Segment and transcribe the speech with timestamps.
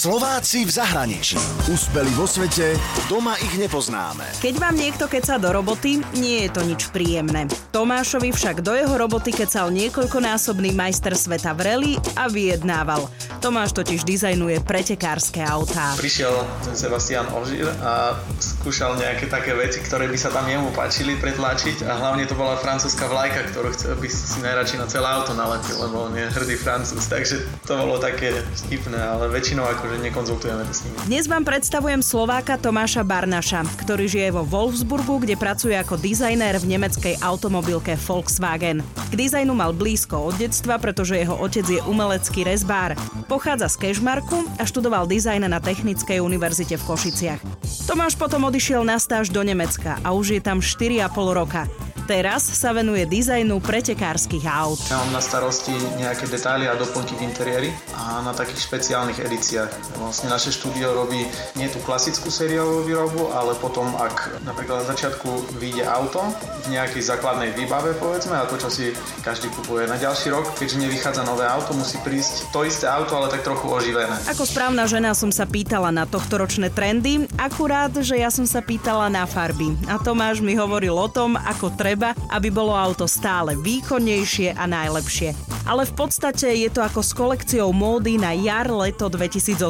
[0.00, 1.36] Slováci v zahraničí.
[1.68, 2.72] Úspeli vo svete,
[3.04, 4.24] doma ich nepoznáme.
[4.40, 7.44] Keď vám niekto keca do roboty, nie je to nič príjemné.
[7.68, 13.12] Tomášovi však do jeho roboty kecal niekoľkonásobný majster sveta v rally a vyjednával.
[13.40, 15.96] Tomáš totiž dizajnuje pretekárske autá.
[15.96, 21.16] Prišiel ten Sebastian Ožír a skúšal nejaké také veci, ktoré by sa tam jemu páčili
[21.16, 25.32] pretlačiť a hlavne to bola francúzska vlajka, ktorú chcel by si najradšej na celé auto
[25.32, 30.60] nalepil, lebo on je hrdý francúz, takže to bolo také vtipné, ale väčšinou akože nekonzultujeme
[30.68, 30.96] to s nimi.
[31.08, 36.76] Dnes vám predstavujem Slováka Tomáša Barnaša, ktorý žije vo Wolfsburgu, kde pracuje ako dizajner v
[36.76, 38.84] nemeckej automobilke Volkswagen.
[38.84, 43.00] K dizajnu mal blízko od detstva, pretože jeho otec je umelecký rezbár.
[43.30, 47.38] Pochádza z Kešmarku a študoval dizajn na Technickej univerzite v Košiciach.
[47.86, 50.98] Tomáš potom odišiel na stáž do Nemecka a už je tam 4,5
[51.30, 51.70] roka.
[52.10, 54.82] Teraz sa venuje dizajnu pretekárskych aut.
[54.90, 59.70] Ja mám na starosti nejaké detaily a doplnky v interiéri a na takých špeciálnych edíciách.
[60.02, 61.22] Vlastne naše štúdio robí
[61.54, 66.26] nie tú klasickú sériovú výrobu, ale potom, ak napríklad na začiatku vyjde auto
[66.66, 68.90] v nejakej základnej výbave, povedzme, a to, čo si
[69.22, 73.30] každý kupuje na ďalší rok, keďže nevychádza nové auto, musí prísť to isté auto, ale
[73.30, 74.18] tak trochu oživené.
[74.26, 79.06] Ako správna žena som sa pýtala na tohtoročné trendy, akurát, že ja som sa pýtala
[79.06, 79.78] na farby.
[79.86, 84.64] A Tomáš mi hovoril o tom, ako treba treba, aby bolo auto stále výkonnejšie a
[84.64, 85.36] najlepšie.
[85.68, 89.60] Ale v podstate je to ako s kolekciou módy na jar-leto 2018.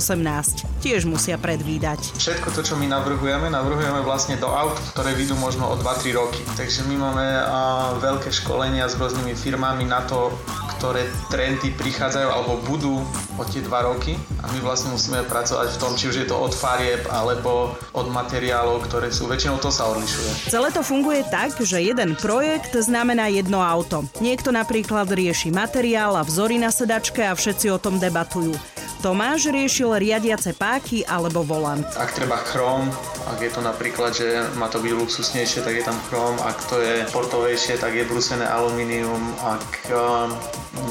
[0.78, 2.14] Tiež musia predvídať.
[2.14, 6.40] Všetko to, čo my navrhujeme, navrhujeme vlastne do aut, ktoré vyjdú možno o 2-3 roky.
[6.54, 10.30] Takže my máme a, veľké školenia s rôznymi firmami na to,
[10.76, 13.02] ktoré trendy prichádzajú alebo budú
[13.38, 16.36] o tie 2 roky a my vlastne musíme pracovať v tom, či už je to
[16.36, 20.52] od farieb alebo od materiálov, ktoré sú, väčšinou to sa odlišuje.
[20.52, 24.04] Celé to funguje tak, že jeden projekt znamená jedno auto.
[24.18, 28.52] Niekto napríklad rieši materiál a vzory na sedačke a všetci o tom debatujú.
[29.00, 31.88] Tomáš riešil riadiace páky alebo volant.
[31.96, 32.84] Ak treba chrom,
[33.32, 36.76] ak je to napríklad, že má to byť luxusnejšie, tak je tam chrom, ak to
[36.76, 39.88] je portovejšie, tak je brúsené alumínium, ak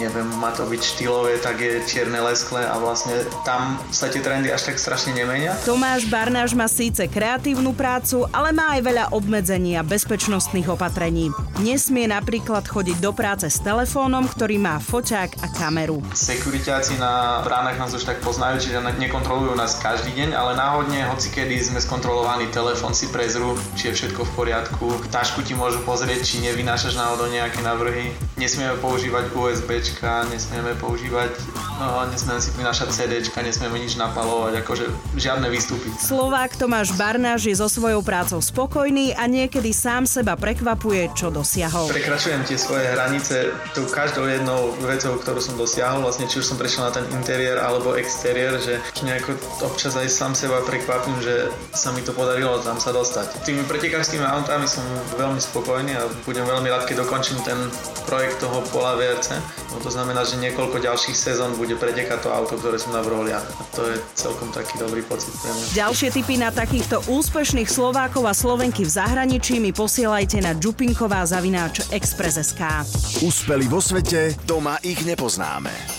[0.02, 3.14] neviem, má to byť štýlové, tak je čierne leskle a vlastne
[3.46, 5.54] tam sa tie trendy až tak strašne nemenia.
[5.62, 11.30] Tomáš Barnáš má síce kreatívnu prácu, ale má aj veľa obmedzení a bezpečnostných opatrení.
[11.62, 16.02] Nesmie napríklad chodiť do práce s telefónom, ktorý má foťák a kameru.
[16.18, 21.36] Sekuritáci na bránach nás už tak poznajú, čiže nekontrolujú nás každý deň, ale náhodne, hoci
[21.36, 26.24] kedy sme skontrolovaní, telefon si prezrú, či je všetko v poriadku, tašku ti môžu pozrieť,
[26.24, 28.16] či nevynášaš náhodou nejaké návrhy.
[28.40, 31.36] Nesmieme používať USBčka, nesmieme používať,
[31.84, 34.86] no, nesmieme si prinášať CDčka, nesmieme nič napalovať, akože
[35.20, 35.92] žiadne výstupy.
[36.00, 41.92] Slovák Tomáš Barnáš je so svojou prácou spokojný a niekedy sám seba prekvapuje, čo dosiahol.
[41.92, 46.56] Prekračujem tie svoje hranice tu každou jednou vecou, ktorú som dosiahol, vlastne či už som
[46.56, 49.34] prešiel na ten interiér alebo alebo exteriér, že nejako
[49.66, 53.42] občas aj sám seba prekvapím, že sa mi to podarilo tam sa dostať.
[53.42, 54.86] Tými pretekárskými autami som
[55.18, 57.58] veľmi spokojný a budem veľmi rád, keď dokončím ten
[58.06, 59.42] projekt toho Pola VRC.
[59.74, 63.42] No to znamená, že niekoľko ďalších sezón bude pretekať to auto, ktoré som navrhol ja.
[63.42, 65.64] A to je celkom taký dobrý pocit pre mňa.
[65.74, 71.90] Ďalšie tipy na takýchto úspešných Slovákov a Slovenky v zahraničí mi posielajte na Čupinková zavináč
[71.90, 72.86] Express.sk.
[73.26, 75.99] Úspeli vo svete, doma ich nepoznáme.